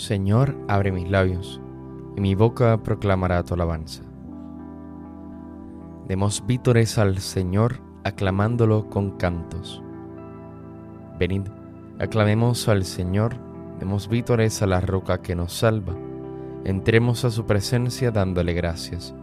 Señor, 0.00 0.56
abre 0.66 0.92
mis 0.92 1.10
labios, 1.10 1.60
y 2.16 2.22
mi 2.22 2.34
boca 2.34 2.82
proclamará 2.82 3.44
tu 3.44 3.52
alabanza. 3.52 4.02
Demos 6.08 6.46
vítores 6.46 6.96
al 6.96 7.18
Señor, 7.18 7.82
aclamándolo 8.02 8.88
con 8.88 9.18
cantos. 9.18 9.82
Venid, 11.18 11.42
aclamemos 11.98 12.66
al 12.68 12.86
Señor, 12.86 13.36
demos 13.78 14.08
vítores 14.08 14.62
a 14.62 14.66
la 14.66 14.80
roca 14.80 15.20
que 15.20 15.36
nos 15.36 15.52
salva. 15.52 15.94
Entremos 16.64 17.26
a 17.26 17.30
su 17.30 17.44
presencia 17.44 18.10
dándole 18.10 18.54
gracias, 18.54 19.14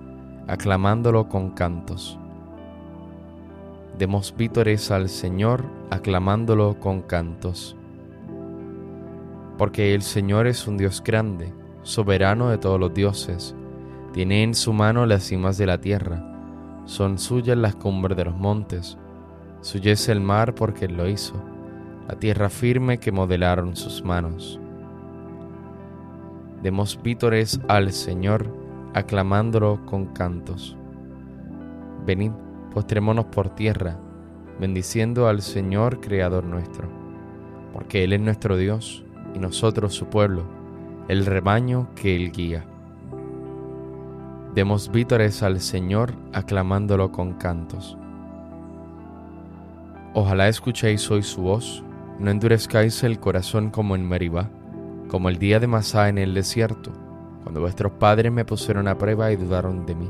aclamándolo 0.46 1.28
con 1.28 1.50
cantos. 1.50 2.20
Demos 3.98 4.32
vítores 4.38 4.92
al 4.92 5.10
Señor, 5.10 5.66
aclamándolo 5.90 6.80
con 6.80 7.02
cantos 7.02 7.77
porque 9.58 9.96
el 9.96 10.02
Señor 10.02 10.48
es 10.48 10.68
un 10.68 10.78
Dios 10.78 11.04
grande, 11.04 11.54
soberano 11.82 12.50
de 12.50 12.58
todos 12.58 12.80
los 12.80 12.94
dioses. 12.94 13.56
Tiene 14.14 14.44
en 14.44 14.54
su 14.54 14.72
mano 14.72 15.06
las 15.06 15.24
cimas 15.24 15.58
de 15.58 15.66
la 15.66 15.80
tierra, 15.80 16.24
son 16.86 17.18
suyas 17.18 17.58
las 17.58 17.76
cumbres 17.76 18.16
de 18.16 18.26
los 18.26 18.36
montes. 18.36 18.98
Suyo 19.62 19.92
es 19.92 20.08
el 20.10 20.22
mar 20.22 20.54
porque 20.56 20.86
Él 20.86 20.96
lo 20.96 21.10
hizo, 21.10 21.34
la 22.08 22.16
tierra 22.16 22.50
firme 22.50 23.00
que 23.00 23.12
modelaron 23.12 23.76
sus 23.76 24.04
manos. 24.04 24.60
Demos 26.62 27.00
vítores 27.02 27.60
al 27.68 27.92
Señor, 27.92 28.48
aclamándolo 28.94 29.86
con 29.86 30.08
cantos. 30.08 30.78
Venid, 32.06 32.32
postrémonos 32.74 33.26
por 33.26 33.50
tierra, 33.50 34.00
bendiciendo 34.60 35.28
al 35.28 35.42
Señor, 35.42 36.00
Creador 36.00 36.46
nuestro, 36.46 36.88
porque 37.74 38.04
Él 38.04 38.14
es 38.14 38.22
nuestro 38.22 38.56
Dios 38.56 39.04
y 39.38 39.40
nosotros 39.40 39.94
su 39.94 40.08
pueblo, 40.08 40.44
el 41.08 41.26
rebaño 41.26 41.90
que 41.96 42.16
él 42.16 42.32
guía. 42.32 42.66
Demos 44.56 44.92
vítores 44.92 45.44
al 45.44 45.62
Señor 45.62 46.14
aclamándolo 46.34 47.12
con 47.12 47.34
cantos. 47.34 47.96
Ojalá 50.16 50.48
escuchéis 50.48 51.10
hoy 51.12 51.22
su 51.22 51.44
voz, 51.44 51.84
no 52.18 52.32
endurezcáis 52.32 53.04
el 53.04 53.20
corazón 53.20 53.70
como 53.70 53.96
en 53.96 54.10
Meribá, 54.10 54.50
como 55.08 55.30
el 55.30 55.38
día 55.38 55.60
de 55.60 55.68
Masá 55.68 56.10
en 56.10 56.18
el 56.18 56.34
desierto, 56.34 56.92
cuando 57.44 57.62
vuestros 57.62 57.92
padres 57.94 58.32
me 58.32 58.44
pusieron 58.44 58.88
a 58.88 58.98
prueba 58.98 59.32
y 59.32 59.36
dudaron 59.36 59.86
de 59.86 59.94
mí, 59.94 60.10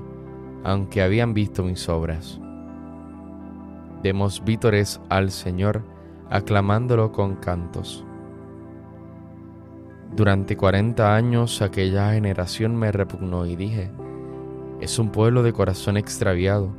aunque 0.64 1.02
habían 1.02 1.34
visto 1.34 1.64
mis 1.64 1.90
obras. 1.90 2.40
Demos 4.02 4.42
vítores 4.46 5.02
al 5.10 5.32
Señor 5.32 5.84
aclamándolo 6.30 7.12
con 7.12 7.36
cantos. 7.36 8.07
Durante 10.18 10.58
cuarenta 10.58 11.16
años 11.16 11.62
aquella 11.62 12.12
generación 12.14 12.76
me 12.76 12.92
repugnó 12.92 13.46
y 13.46 13.56
dije, 13.56 13.92
es 14.82 14.98
un 14.98 15.12
pueblo 15.12 15.44
de 15.44 15.54
corazón 15.54 15.96
extraviado 15.96 16.72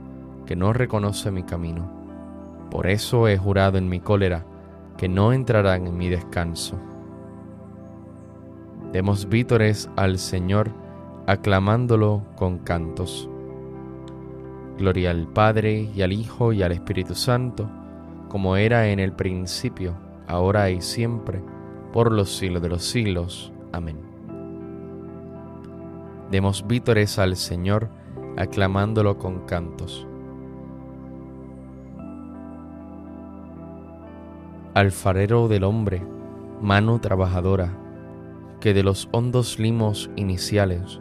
que 0.45 0.57
no 0.57 0.73
reconoce 0.73 1.31
mi 1.31 1.45
camino. 1.45 1.89
Por 2.69 2.89
eso 2.89 3.29
he 3.29 3.39
jurado 3.39 3.79
en 3.79 3.89
mi 3.89 4.01
cólera 4.01 4.45
que 4.97 5.09
no 5.09 5.33
entrarán 5.33 5.87
en 5.87 5.97
mi 5.97 6.09
descanso. 6.09 6.81
Demos 8.93 9.29
vítores 9.29 9.89
al 9.95 10.19
Señor 10.19 10.73
aclamándolo 11.29 12.25
con 12.35 12.59
cantos. 12.59 13.31
Gloria 14.79 15.13
al 15.13 15.29
Padre 15.29 15.89
y 15.95 16.03
al 16.03 16.13
Hijo 16.13 16.53
y 16.53 16.65
al 16.65 16.73
Espíritu 16.73 17.15
Santo, 17.15 17.71
como 18.31 18.57
era 18.57 18.89
en 18.89 18.99
el 18.99 19.13
principio, 19.13 19.95
ahora 20.27 20.71
y 20.71 20.81
siempre, 20.81 21.41
por 21.93 22.13
los 22.13 22.37
siglos 22.37 22.63
de 22.63 22.69
los 22.69 22.85
siglos. 22.85 23.53
Amén. 23.73 23.99
Demos 26.31 26.67
vítores 26.67 27.19
al 27.19 27.37
Señor, 27.37 27.89
aclamándolo 28.37 29.19
con 29.19 29.47
cantos. 29.47 30.07
Alfarero 34.75 35.49
del 35.49 35.65
hombre, 35.65 36.07
mano 36.61 37.01
trabajadora, 37.01 37.77
que 38.61 38.75
de 38.75 38.83
los 38.83 39.09
hondos 39.13 39.59
limos 39.59 40.11
iniciales 40.17 41.01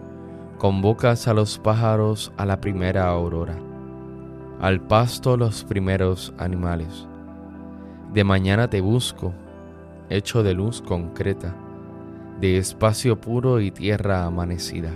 convocas 0.57 1.27
a 1.27 1.33
los 1.33 1.59
pájaros 1.59 2.31
a 2.37 2.45
la 2.45 2.59
primera 2.59 3.07
aurora, 3.07 3.57
al 4.59 4.81
pasto 4.81 5.37
los 5.37 5.63
primeros 5.63 6.33
animales. 6.39 7.07
De 8.13 8.23
mañana 8.23 8.67
te 8.67 8.81
busco, 8.81 9.33
hecho 10.09 10.43
de 10.43 10.53
luz 10.53 10.81
concreta, 10.81 11.55
de 12.39 12.57
espacio 12.57 13.19
puro 13.19 13.59
y 13.59 13.71
tierra 13.71 14.25
amanecida. 14.25 14.91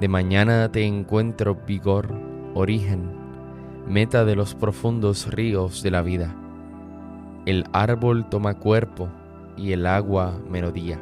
De 0.00 0.08
mañana 0.08 0.70
te 0.70 0.84
encuentro 0.84 1.56
vigor, 1.66 2.08
origen, 2.54 3.10
meta 3.88 4.24
de 4.24 4.36
los 4.36 4.54
profundos 4.54 5.32
ríos 5.32 5.82
de 5.82 5.90
la 5.90 6.02
vida. 6.02 6.34
El 7.46 7.64
árbol 7.72 8.28
toma 8.28 8.54
cuerpo 8.54 9.08
y 9.56 9.72
el 9.72 9.86
agua 9.86 10.38
melodía. 10.50 11.00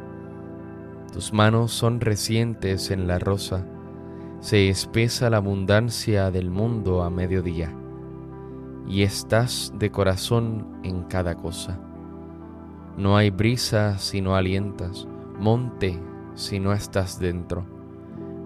Tus 1.12 1.32
manos 1.32 1.72
son 1.72 2.00
recientes 2.00 2.90
en 2.90 3.06
la 3.06 3.18
rosa, 3.18 3.66
se 4.40 4.68
espesa 4.68 5.30
la 5.30 5.38
abundancia 5.38 6.30
del 6.30 6.50
mundo 6.50 7.02
a 7.02 7.10
mediodía, 7.10 7.72
y 8.88 9.02
estás 9.02 9.72
de 9.78 9.90
corazón 9.90 10.80
en 10.82 11.02
cada 11.04 11.36
cosa 11.36 11.78
no 12.96 13.16
hay 13.16 13.30
brisa 13.30 13.96
si 13.98 14.20
no 14.20 14.36
alientas, 14.36 15.08
monte 15.38 15.98
si 16.34 16.60
no 16.60 16.74
estás 16.74 17.18
dentro, 17.18 17.64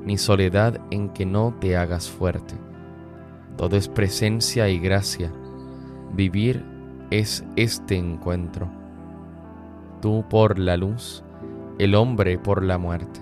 ni 0.05 0.19
soledad 0.19 0.81
en 0.91 1.09
que 1.09 1.27
no 1.27 1.55
te 1.61 1.77
hagas 1.77 2.09
fuerte. 2.09 2.55
Todo 3.57 3.77
es 3.77 3.89
presencia 3.89 4.69
y 4.69 4.79
gracia. 4.79 5.33
Vivir 6.12 6.65
es 7.11 7.45
este 7.57 7.97
encuentro. 7.97 8.71
Tú 10.01 10.25
por 10.29 10.59
la 10.59 10.77
luz, 10.77 11.25
el 11.78 11.95
hombre 11.97 12.39
por 12.39 12.63
la 12.63 12.78
muerte. 12.78 13.21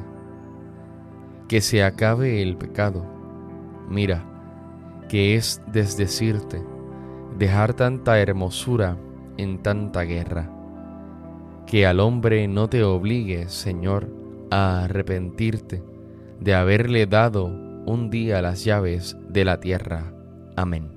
Que 1.49 1.63
se 1.63 1.85
acabe 1.85 2.43
el 2.43 2.57
pecado. 2.57 3.07
Mira, 3.89 4.25
que 5.09 5.37
es 5.37 5.63
desdecirte, 5.69 6.63
dejar 7.39 7.73
tanta 7.75 8.19
hermosura 8.19 8.99
en 9.37 9.63
tanta 9.63 10.03
guerra 10.03 10.54
que 11.67 11.87
al 11.87 12.01
hombre 12.01 12.47
no 12.49 12.69
te 12.69 12.85
obligue, 12.85 13.49
Señor, 13.49 14.09
a 14.51 14.85
arrepentirte 14.85 15.83
de 16.41 16.55
haberle 16.55 17.07
dado 17.07 17.47
un 17.47 18.11
día 18.11 18.43
las 18.43 18.65
llaves 18.65 19.17
de 19.29 19.45
la 19.45 19.61
tierra. 19.61 20.13
Amén. 20.57 20.95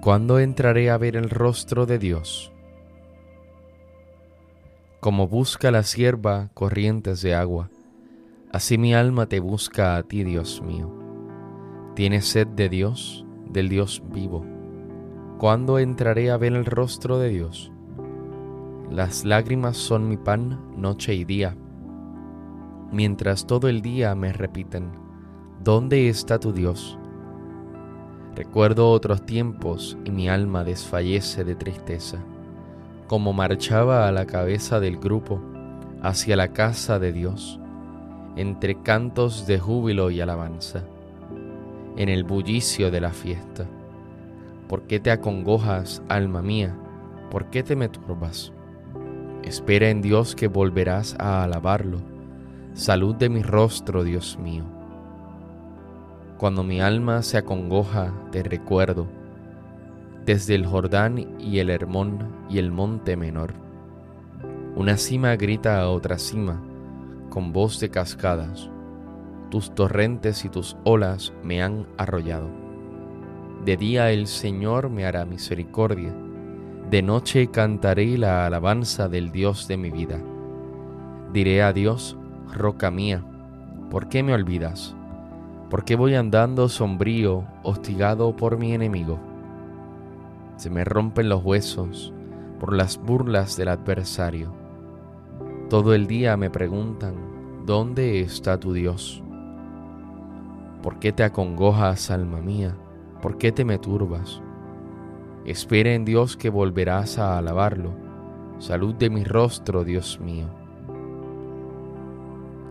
¿Cuándo 0.00 0.38
entraré 0.38 0.90
a 0.90 0.98
ver 0.98 1.16
el 1.16 1.30
rostro 1.30 1.84
de 1.84 1.98
Dios? 1.98 2.52
Como 5.00 5.26
busca 5.26 5.70
la 5.70 5.82
sierva 5.82 6.50
corrientes 6.54 7.22
de 7.22 7.34
agua, 7.34 7.70
así 8.52 8.78
mi 8.78 8.94
alma 8.94 9.26
te 9.26 9.40
busca 9.40 9.96
a 9.96 10.02
ti, 10.04 10.22
Dios 10.22 10.62
mío. 10.62 10.94
¿Tienes 11.96 12.26
sed 12.26 12.46
de 12.46 12.68
Dios? 12.68 13.25
Del 13.56 13.70
Dios 13.70 14.02
vivo. 14.12 14.44
¿Cuándo 15.38 15.78
entraré 15.78 16.30
a 16.30 16.36
ver 16.36 16.52
el 16.52 16.66
rostro 16.66 17.18
de 17.18 17.30
Dios? 17.30 17.72
Las 18.90 19.24
lágrimas 19.24 19.78
son 19.78 20.10
mi 20.10 20.18
pan 20.18 20.60
noche 20.76 21.14
y 21.14 21.24
día, 21.24 21.56
mientras 22.92 23.46
todo 23.46 23.68
el 23.68 23.80
día 23.80 24.14
me 24.14 24.34
repiten, 24.34 24.90
¿dónde 25.64 26.10
está 26.10 26.38
tu 26.38 26.52
Dios? 26.52 26.98
Recuerdo 28.34 28.90
otros 28.90 29.24
tiempos 29.24 29.96
y 30.04 30.10
mi 30.10 30.28
alma 30.28 30.62
desfallece 30.62 31.42
de 31.42 31.54
tristeza, 31.54 32.18
como 33.06 33.32
marchaba 33.32 34.06
a 34.06 34.12
la 34.12 34.26
cabeza 34.26 34.80
del 34.80 34.98
grupo 34.98 35.40
hacia 36.02 36.36
la 36.36 36.48
casa 36.48 36.98
de 36.98 37.10
Dios, 37.10 37.58
entre 38.36 38.82
cantos 38.82 39.46
de 39.46 39.58
júbilo 39.58 40.10
y 40.10 40.20
alabanza 40.20 40.84
en 41.96 42.08
el 42.08 42.24
bullicio 42.24 42.90
de 42.90 43.00
la 43.00 43.10
fiesta. 43.10 43.66
¿Por 44.68 44.82
qué 44.82 45.00
te 45.00 45.10
acongojas, 45.10 46.02
alma 46.08 46.42
mía? 46.42 46.76
¿Por 47.30 47.46
qué 47.46 47.62
te 47.62 47.76
me 47.76 47.88
turbas? 47.88 48.52
Espera 49.42 49.88
en 49.88 50.02
Dios 50.02 50.34
que 50.34 50.48
volverás 50.48 51.16
a 51.18 51.42
alabarlo. 51.42 51.98
Salud 52.74 53.14
de 53.14 53.28
mi 53.28 53.42
rostro, 53.42 54.04
Dios 54.04 54.38
mío. 54.38 54.64
Cuando 56.36 56.62
mi 56.62 56.80
alma 56.80 57.22
se 57.22 57.38
acongoja, 57.38 58.12
te 58.30 58.42
recuerdo, 58.42 59.06
desde 60.26 60.54
el 60.54 60.66
Jordán 60.66 61.40
y 61.40 61.60
el 61.60 61.70
Hermón 61.70 62.18
y 62.50 62.58
el 62.58 62.70
monte 62.70 63.16
menor. 63.16 63.54
Una 64.74 64.98
cima 64.98 65.34
grita 65.36 65.80
a 65.80 65.88
otra 65.88 66.18
cima, 66.18 66.60
con 67.30 67.52
voz 67.52 67.80
de 67.80 67.88
cascadas 67.88 68.68
tus 69.50 69.74
torrentes 69.74 70.44
y 70.44 70.48
tus 70.48 70.76
olas 70.84 71.32
me 71.42 71.62
han 71.62 71.86
arrollado. 71.96 72.48
De 73.64 73.76
día 73.76 74.10
el 74.10 74.26
Señor 74.26 74.90
me 74.90 75.06
hará 75.06 75.24
misericordia, 75.24 76.14
De 76.90 77.02
noche 77.02 77.48
cantaré 77.48 78.16
la 78.16 78.46
alabanza 78.46 79.08
del 79.08 79.32
Dios 79.32 79.66
de 79.66 79.76
mi 79.76 79.90
vida. 79.90 80.20
Diré 81.32 81.60
a 81.64 81.72
Dios, 81.72 82.16
roca 82.54 82.92
mía, 82.92 83.24
¿por 83.90 84.08
qué 84.08 84.22
me 84.22 84.32
olvidas? 84.32 84.94
¿Por 85.68 85.84
qué 85.84 85.96
voy 85.96 86.14
andando 86.14 86.68
sombrío, 86.68 87.44
hostigado 87.64 88.36
por 88.36 88.56
mi 88.56 88.72
enemigo? 88.72 89.18
Se 90.56 90.70
me 90.70 90.84
rompen 90.84 91.28
los 91.28 91.44
huesos 91.44 92.12
por 92.60 92.72
las 92.72 92.98
burlas 92.98 93.56
del 93.56 93.68
adversario. 93.68 94.54
Todo 95.68 95.92
el 95.92 96.06
día 96.06 96.36
me 96.36 96.50
preguntan, 96.50 97.16
¿dónde 97.66 98.20
está 98.20 98.60
tu 98.60 98.72
Dios? 98.72 99.24
¿Por 100.86 101.00
qué 101.00 101.10
te 101.10 101.24
acongojas, 101.24 102.12
alma 102.12 102.40
mía? 102.40 102.76
¿Por 103.20 103.38
qué 103.38 103.50
te 103.50 103.64
me 103.64 103.76
turbas? 103.76 104.40
Espera 105.44 105.94
en 105.94 106.04
Dios 106.04 106.36
que 106.36 106.48
volverás 106.48 107.18
a 107.18 107.36
alabarlo. 107.38 107.90
Salud 108.60 108.94
de 108.94 109.10
mi 109.10 109.24
rostro, 109.24 109.82
Dios 109.82 110.20
mío. 110.20 110.46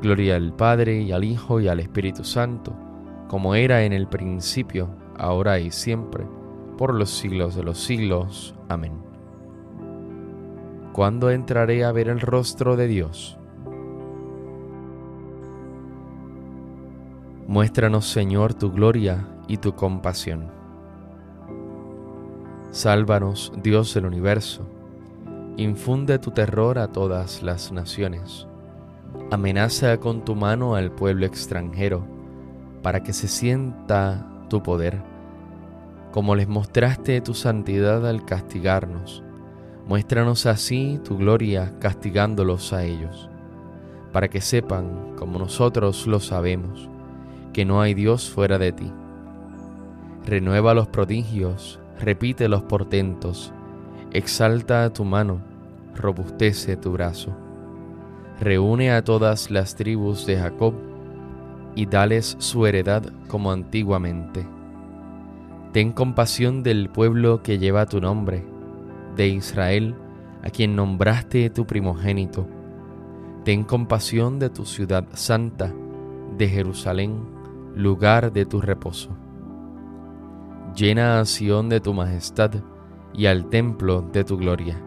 Gloria 0.01 0.37
al 0.37 0.55
Padre 0.55 1.01
y 1.01 1.11
al 1.11 1.25
Hijo 1.25 1.59
y 1.59 1.67
al 1.67 1.81
Espíritu 1.81 2.23
Santo, 2.23 2.73
como 3.27 3.53
era 3.53 3.83
en 3.83 3.91
el 3.91 4.07
principio, 4.07 4.87
ahora 5.17 5.59
y 5.59 5.69
siempre, 5.69 6.25
por 6.77 6.93
los 6.93 7.09
siglos 7.09 7.53
de 7.53 7.63
los 7.63 7.79
siglos. 7.79 8.55
Amén. 8.69 8.93
¿Cuándo 10.93 11.31
entraré 11.31 11.83
a 11.83 11.91
ver 11.91 12.07
el 12.07 12.21
rostro 12.21 12.77
de 12.77 12.87
Dios? 12.87 13.37
Muéstranos, 17.47 18.09
Señor, 18.09 18.55
tu 18.55 18.71
gloria 18.71 19.27
y 19.47 19.57
tu 19.57 19.75
compasión. 19.75 20.47
Sálvanos, 22.71 23.53
Dios 23.61 23.93
del 23.93 24.07
universo. 24.07 24.67
Infunde 25.55 26.17
tu 26.17 26.31
terror 26.31 26.79
a 26.79 26.87
todas 26.87 27.43
las 27.43 27.71
naciones. 27.71 28.47
Amenaza 29.29 29.99
con 29.99 30.25
tu 30.25 30.33
mano 30.33 30.73
al 30.73 30.91
pueblo 30.91 31.27
extranjero, 31.27 32.07
para 32.81 33.03
que 33.03 33.13
se 33.13 33.27
sienta 33.27 34.27
tu 34.49 34.63
poder. 34.63 35.03
Como 36.11 36.35
les 36.35 36.47
mostraste 36.47 37.21
tu 37.21 37.35
santidad 37.35 38.07
al 38.07 38.25
castigarnos, 38.25 39.21
muéstranos 39.85 40.47
así 40.47 40.99
tu 41.03 41.15
gloria 41.15 41.77
castigándolos 41.77 42.73
a 42.73 42.85
ellos, 42.85 43.29
para 44.11 44.29
que 44.29 44.41
sepan, 44.41 45.13
como 45.15 45.37
nosotros 45.37 46.07
lo 46.07 46.19
sabemos, 46.19 46.89
que 47.55 47.63
no 47.63 47.79
hay 47.79 47.93
Dios 47.93 48.29
fuera 48.29 48.57
de 48.57 48.73
ti. 48.73 48.91
Renueva 50.25 50.73
los 50.73 50.89
prodigios, 50.89 51.79
repite 51.97 52.49
los 52.49 52.63
portentos, 52.63 53.53
exalta 54.11 54.91
tu 54.91 55.05
mano, 55.05 55.39
robustece 55.95 56.75
tu 56.75 56.91
brazo. 56.91 57.33
Reúne 58.41 58.91
a 58.91 59.05
todas 59.05 59.51
las 59.51 59.75
tribus 59.75 60.25
de 60.25 60.35
Jacob 60.35 60.73
y 61.75 61.85
dales 61.85 62.35
su 62.39 62.65
heredad 62.65 63.03
como 63.29 63.53
antiguamente. 63.53 64.45
Ten 65.71 65.93
compasión 65.93 66.61
del 66.61 66.89
pueblo 66.89 67.41
que 67.41 67.57
lleva 67.57 67.85
tu 67.85 68.01
nombre, 68.01 68.43
de 69.15 69.29
Israel, 69.29 69.95
a 70.43 70.49
quien 70.49 70.75
nombraste 70.75 71.49
tu 71.51 71.65
primogénito. 71.65 72.49
Ten 73.45 73.63
compasión 73.63 74.39
de 74.39 74.49
tu 74.49 74.65
ciudad 74.65 75.05
santa, 75.13 75.73
de 76.37 76.49
Jerusalén, 76.49 77.34
lugar 77.75 78.31
de 78.31 78.45
tu 78.45 78.61
reposo. 78.61 79.09
Llena 80.75 81.19
a 81.19 81.25
Sión 81.25 81.69
de 81.69 81.79
tu 81.79 81.93
majestad 81.93 82.51
y 83.13 83.27
al 83.27 83.49
templo 83.49 84.01
de 84.01 84.23
tu 84.23 84.37
gloria. 84.37 84.81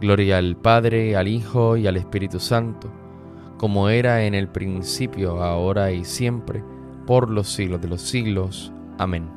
Gloria 0.00 0.38
al 0.38 0.56
Padre, 0.56 1.16
al 1.16 1.28
Hijo 1.28 1.76
y 1.76 1.86
al 1.86 1.96
Espíritu 1.96 2.40
Santo, 2.40 2.90
como 3.58 3.88
era 3.88 4.24
en 4.24 4.34
el 4.34 4.48
principio, 4.48 5.42
ahora 5.42 5.92
y 5.92 6.04
siempre, 6.04 6.64
por 7.06 7.30
los 7.30 7.48
siglos 7.48 7.80
de 7.80 7.88
los 7.88 8.02
siglos. 8.02 8.72
Amén. 8.98 9.28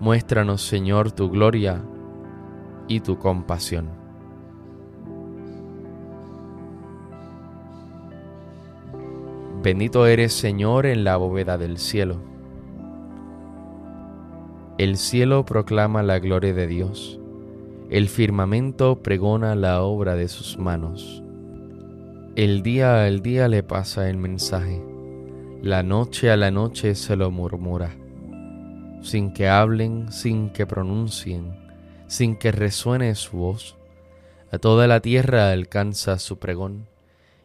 Muéstranos, 0.00 0.62
Señor, 0.62 1.12
tu 1.12 1.30
gloria 1.30 1.82
y 2.88 3.00
tu 3.00 3.18
compasión. 3.18 4.01
Bendito 9.62 10.08
eres 10.08 10.32
Señor 10.32 10.86
en 10.86 11.04
la 11.04 11.16
bóveda 11.16 11.56
del 11.56 11.78
cielo. 11.78 12.20
El 14.76 14.96
cielo 14.96 15.44
proclama 15.44 16.02
la 16.02 16.18
gloria 16.18 16.52
de 16.52 16.66
Dios, 16.66 17.20
el 17.88 18.08
firmamento 18.08 19.04
pregona 19.04 19.54
la 19.54 19.82
obra 19.82 20.16
de 20.16 20.26
sus 20.26 20.58
manos. 20.58 21.22
El 22.34 22.64
día 22.64 23.04
al 23.04 23.22
día 23.22 23.46
le 23.46 23.62
pasa 23.62 24.10
el 24.10 24.16
mensaje, 24.16 24.82
la 25.62 25.84
noche 25.84 26.32
a 26.32 26.36
la 26.36 26.50
noche 26.50 26.96
se 26.96 27.14
lo 27.14 27.30
murmura, 27.30 27.94
sin 29.00 29.32
que 29.32 29.46
hablen, 29.46 30.10
sin 30.10 30.50
que 30.50 30.66
pronuncien, 30.66 31.54
sin 32.08 32.34
que 32.34 32.50
resuene 32.50 33.14
su 33.14 33.36
voz. 33.36 33.76
A 34.50 34.58
toda 34.58 34.88
la 34.88 34.98
tierra 34.98 35.52
alcanza 35.52 36.18
su 36.18 36.40
pregón 36.40 36.91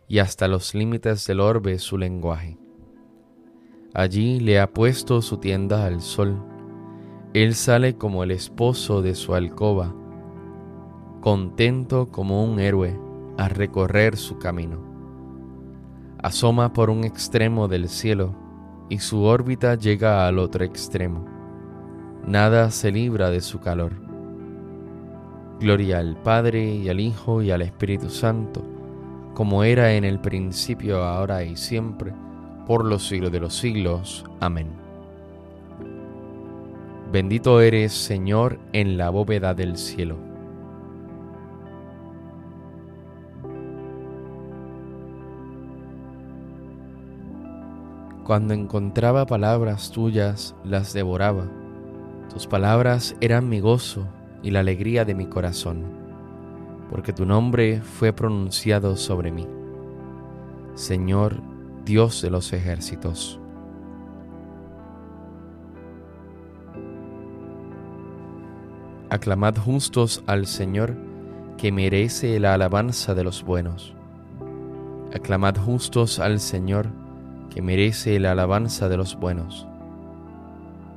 y 0.07 0.19
hasta 0.19 0.47
los 0.47 0.73
límites 0.73 1.27
del 1.27 1.41
orbe 1.41 1.79
su 1.79 1.97
lenguaje. 1.97 2.57
Allí 3.93 4.39
le 4.39 4.59
ha 4.59 4.71
puesto 4.71 5.21
su 5.21 5.37
tienda 5.37 5.85
al 5.85 6.01
sol. 6.01 6.41
Él 7.33 7.55
sale 7.55 7.95
como 7.95 8.23
el 8.23 8.31
esposo 8.31 9.01
de 9.01 9.15
su 9.15 9.33
alcoba, 9.33 9.93
contento 11.19 12.07
como 12.07 12.43
un 12.43 12.59
héroe 12.59 12.97
a 13.37 13.49
recorrer 13.49 14.15
su 14.15 14.37
camino. 14.37 14.79
Asoma 16.19 16.73
por 16.73 16.89
un 16.89 17.03
extremo 17.03 17.67
del 17.67 17.89
cielo 17.89 18.35
y 18.89 18.99
su 18.99 19.23
órbita 19.23 19.75
llega 19.75 20.25
al 20.25 20.39
otro 20.39 20.63
extremo. 20.63 21.25
Nada 22.25 22.71
se 22.71 22.91
libra 22.91 23.29
de 23.29 23.41
su 23.41 23.59
calor. 23.59 23.93
Gloria 25.59 25.99
al 25.99 26.21
Padre 26.21 26.63
y 26.75 26.89
al 26.89 26.99
Hijo 26.99 27.41
y 27.41 27.51
al 27.51 27.61
Espíritu 27.61 28.09
Santo 28.09 28.76
como 29.37 29.63
era 29.63 29.93
en 29.93 30.03
el 30.03 30.17
principio, 30.17 31.03
ahora 31.03 31.43
y 31.43 31.55
siempre, 31.55 32.11
por 32.65 32.83
los 32.83 33.07
siglos 33.07 33.31
de 33.31 33.39
los 33.39 33.55
siglos. 33.55 34.25
Amén. 34.39 34.67
Bendito 37.11 37.61
eres, 37.61 37.93
Señor, 37.93 38.57
en 38.73 38.97
la 38.97 39.11
bóveda 39.11 39.53
del 39.53 39.77
cielo. 39.77 40.17
Cuando 48.23 48.55
encontraba 48.55 49.27
palabras 49.27 49.91
tuyas, 49.91 50.55
las 50.63 50.93
devoraba. 50.93 51.45
Tus 52.33 52.47
palabras 52.47 53.15
eran 53.21 53.47
mi 53.49 53.59
gozo 53.59 54.07
y 54.41 54.49
la 54.49 54.61
alegría 54.61 55.05
de 55.05 55.13
mi 55.13 55.27
corazón 55.27 55.96
porque 56.89 57.13
tu 57.13 57.25
nombre 57.25 57.81
fue 57.81 58.13
pronunciado 58.13 58.95
sobre 58.95 59.31
mí. 59.31 59.47
Señor 60.75 61.41
Dios 61.85 62.21
de 62.21 62.29
los 62.29 62.53
ejércitos. 62.53 63.39
Aclamad 69.09 69.55
justos 69.55 70.23
al 70.27 70.47
Señor, 70.47 70.95
que 71.57 71.71
merece 71.71 72.39
la 72.39 72.53
alabanza 72.53 73.15
de 73.15 73.23
los 73.23 73.43
buenos. 73.43 73.93
Aclamad 75.15 75.55
justos 75.55 76.19
al 76.19 76.39
Señor, 76.39 76.87
que 77.49 77.61
merece 77.61 78.19
la 78.19 78.33
alabanza 78.33 78.89
de 78.89 78.97
los 78.97 79.15
buenos. 79.17 79.65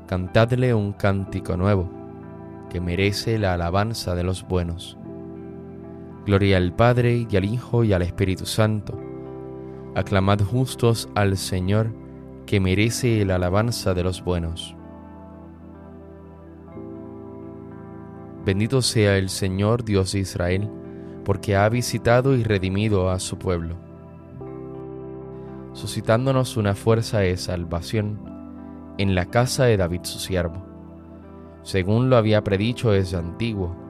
Cantadle 0.09 0.75
un 0.75 0.93
cántico 0.93 1.57
nuevo, 1.57 1.89
que 2.69 2.81
merece 2.81 3.39
la 3.39 3.55
alabanza 3.55 4.17
de 4.17 4.25
los 4.25 4.47
buenos 4.47 4.99
Gloria 6.31 6.59
al 6.59 6.73
Padre 6.73 7.27
y 7.29 7.37
al 7.37 7.45
Hijo 7.45 7.83
y 7.83 7.93
al 7.93 8.03
Espíritu 8.03 8.47
Santo. 8.47 8.97
Aclamad 9.97 10.41
justos 10.41 11.09
al 11.17 11.37
Señor, 11.37 11.93
que 12.47 12.61
merece 12.61 13.25
la 13.25 13.35
alabanza 13.35 13.95
de 13.95 14.05
los 14.05 14.23
buenos. 14.23 14.77
Bendito 18.47 18.81
sea 18.81 19.17
el 19.19 19.29
Señor 19.29 19.85
Dios 19.85 20.13
de 20.13 20.21
Israel, 20.21 20.71
porque 21.25 21.57
ha 21.57 21.69
visitado 21.69 22.37
y 22.37 22.45
redimido 22.45 23.11
a 23.11 23.19
su 23.19 23.37
pueblo, 23.37 23.75
suscitándonos 25.73 26.57
una 26.57 26.77
fuerza 26.77 27.19
de 27.19 27.37
salvación 27.39 28.21
en 28.99 29.17
la 29.17 29.27
casa 29.27 29.65
de 29.65 29.77
David 29.77 30.03
su 30.05 30.21
siervo, 30.21 30.65
según 31.65 32.09
lo 32.09 32.17
había 32.17 32.45
predicho 32.45 32.93
desde 32.93 33.17
antiguo 33.17 33.90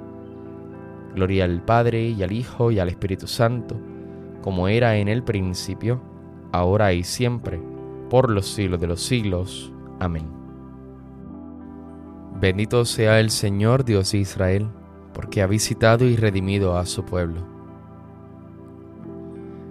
Gloria 1.15 1.45
al 1.45 1.63
Padre 1.63 2.09
y 2.09 2.23
al 2.23 2.31
Hijo 2.31 2.71
y 2.71 2.79
al 2.79 2.89
Espíritu 2.89 3.27
Santo, 3.27 3.79
como 4.41 4.67
era 4.67 4.95
en 4.97 5.07
el 5.07 5.23
principio, 5.23 6.01
ahora 6.51 6.93
y 6.93 7.03
siempre, 7.03 7.61
por 8.09 8.29
los 8.29 8.47
siglos 8.47 8.79
de 8.79 8.87
los 8.87 9.01
siglos. 9.01 9.71
Amén. 9.99 10.27
Bendito 12.39 12.85
sea 12.85 13.19
el 13.19 13.29
Señor 13.29 13.85
Dios 13.85 14.11
de 14.11 14.19
Israel, 14.19 14.67
porque 15.13 15.41
ha 15.41 15.47
visitado 15.47 16.05
y 16.05 16.15
redimido 16.15 16.77
a 16.77 16.85
su 16.85 17.03
pueblo. 17.05 17.45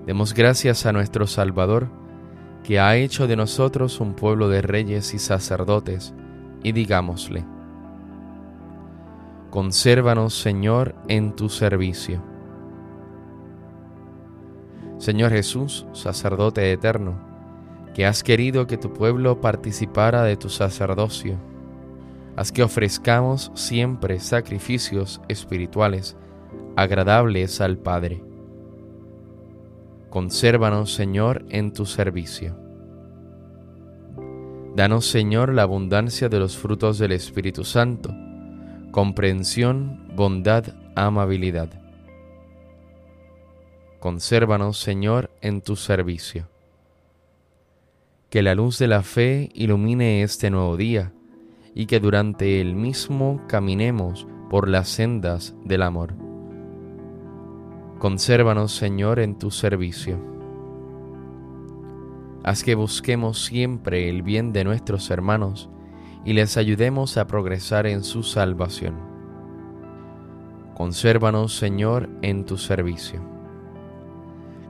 Demos 0.06 0.34
gracias 0.34 0.86
a 0.86 0.92
nuestro 0.92 1.26
Salvador, 1.26 1.88
que 2.62 2.78
ha 2.78 2.96
hecho 2.96 3.26
de 3.26 3.36
nosotros 3.36 4.00
un 4.00 4.14
pueblo 4.14 4.48
de 4.48 4.62
reyes 4.62 5.14
y 5.14 5.18
sacerdotes, 5.18 6.14
y 6.62 6.72
digámosle, 6.72 7.44
Consérvanos, 9.50 10.34
Señor, 10.34 10.94
en 11.08 11.34
tu 11.34 11.48
servicio. 11.48 12.22
Señor 14.98 15.32
Jesús, 15.32 15.88
sacerdote 15.92 16.70
eterno, 16.70 17.18
que 17.92 18.06
has 18.06 18.22
querido 18.22 18.68
que 18.68 18.76
tu 18.76 18.92
pueblo 18.92 19.40
participara 19.40 20.22
de 20.22 20.36
tu 20.36 20.48
sacerdocio, 20.50 21.36
haz 22.36 22.52
que 22.52 22.62
ofrezcamos 22.62 23.50
siempre 23.54 24.20
sacrificios 24.20 25.20
espirituales 25.26 26.16
agradables 26.76 27.60
al 27.60 27.76
Padre. 27.76 28.22
Consérvanos, 30.10 30.94
Señor, 30.94 31.44
en 31.48 31.72
tu 31.72 31.86
servicio. 31.86 32.56
Danos, 34.76 35.06
Señor, 35.06 35.52
la 35.52 35.62
abundancia 35.62 36.28
de 36.28 36.38
los 36.38 36.56
frutos 36.56 37.00
del 37.00 37.10
Espíritu 37.10 37.64
Santo 37.64 38.14
comprensión, 38.90 40.08
bondad, 40.16 40.64
amabilidad. 40.96 41.70
Consérvanos, 44.00 44.78
Señor, 44.78 45.30
en 45.40 45.60
tu 45.60 45.76
servicio. 45.76 46.48
Que 48.30 48.42
la 48.42 48.54
luz 48.54 48.78
de 48.78 48.88
la 48.88 49.02
fe 49.02 49.50
ilumine 49.54 50.22
este 50.22 50.50
nuevo 50.50 50.76
día 50.76 51.12
y 51.74 51.86
que 51.86 52.00
durante 52.00 52.60
el 52.60 52.74
mismo 52.74 53.42
caminemos 53.46 54.26
por 54.48 54.68
las 54.68 54.88
sendas 54.88 55.54
del 55.64 55.82
amor. 55.82 56.14
Consérvanos, 57.98 58.72
Señor, 58.72 59.20
en 59.20 59.38
tu 59.38 59.50
servicio. 59.50 60.18
Haz 62.42 62.64
que 62.64 62.74
busquemos 62.74 63.44
siempre 63.44 64.08
el 64.08 64.22
bien 64.22 64.52
de 64.52 64.64
nuestros 64.64 65.10
hermanos 65.10 65.68
y 66.24 66.32
les 66.32 66.56
ayudemos 66.56 67.16
a 67.16 67.26
progresar 67.26 67.86
en 67.86 68.04
su 68.04 68.22
salvación. 68.22 68.94
Consérvanos, 70.74 71.54
Señor, 71.54 72.08
en 72.22 72.44
tu 72.44 72.56
servicio. 72.56 73.20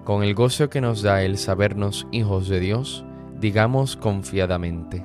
Con 0.04 0.22
el 0.22 0.34
gozo 0.34 0.70
que 0.70 0.80
nos 0.80 1.02
da 1.02 1.22
el 1.22 1.38
sabernos 1.38 2.06
hijos 2.10 2.48
de 2.48 2.60
Dios, 2.60 3.04
digamos 3.40 3.96
confiadamente, 3.96 5.04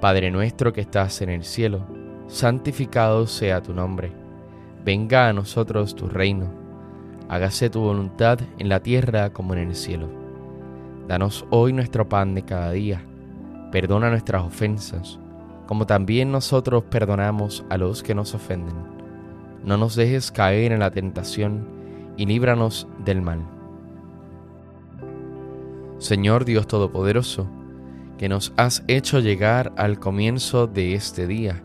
Padre 0.00 0.30
nuestro 0.30 0.72
que 0.72 0.80
estás 0.80 1.20
en 1.20 1.28
el 1.28 1.44
cielo, 1.44 1.86
santificado 2.26 3.26
sea 3.26 3.60
tu 3.60 3.74
nombre, 3.74 4.12
venga 4.84 5.28
a 5.28 5.32
nosotros 5.32 5.94
tu 5.94 6.08
reino, 6.08 6.46
hágase 7.28 7.68
tu 7.68 7.80
voluntad 7.80 8.40
en 8.58 8.68
la 8.68 8.80
tierra 8.80 9.30
como 9.30 9.54
en 9.54 9.68
el 9.68 9.74
cielo. 9.74 10.08
Danos 11.06 11.44
hoy 11.50 11.72
nuestro 11.72 12.08
pan 12.08 12.34
de 12.34 12.44
cada 12.44 12.70
día 12.72 13.04
Perdona 13.70 14.10
nuestras 14.10 14.42
ofensas, 14.42 15.20
como 15.66 15.86
también 15.86 16.32
nosotros 16.32 16.82
perdonamos 16.90 17.64
a 17.70 17.78
los 17.78 18.02
que 18.02 18.16
nos 18.16 18.34
ofenden. 18.34 18.74
No 19.64 19.76
nos 19.76 19.94
dejes 19.94 20.32
caer 20.32 20.72
en 20.72 20.80
la 20.80 20.90
tentación 20.90 21.68
y 22.16 22.26
líbranos 22.26 22.88
del 23.04 23.22
mal. 23.22 23.46
Señor 25.98 26.44
Dios 26.44 26.66
Todopoderoso, 26.66 27.46
que 28.18 28.28
nos 28.28 28.52
has 28.56 28.82
hecho 28.88 29.20
llegar 29.20 29.72
al 29.76 30.00
comienzo 30.00 30.66
de 30.66 30.94
este 30.94 31.28
día, 31.28 31.62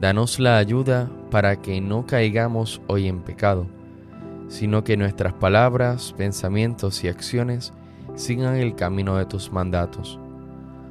danos 0.00 0.40
la 0.40 0.56
ayuda 0.56 1.10
para 1.30 1.60
que 1.60 1.82
no 1.82 2.06
caigamos 2.06 2.80
hoy 2.86 3.06
en 3.06 3.20
pecado, 3.20 3.66
sino 4.48 4.82
que 4.82 4.96
nuestras 4.96 5.34
palabras, 5.34 6.14
pensamientos 6.16 7.04
y 7.04 7.08
acciones 7.08 7.74
sigan 8.14 8.56
el 8.56 8.74
camino 8.74 9.16
de 9.16 9.26
tus 9.26 9.52
mandatos 9.52 10.18